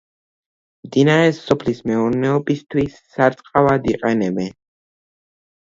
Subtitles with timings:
[0.87, 4.51] მდინარეს სოფლის მეურნეობისთვის, სარწყავად იყენებენ.